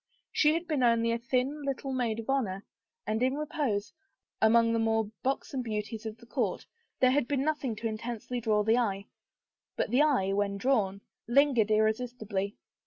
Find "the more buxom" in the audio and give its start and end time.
4.73-5.61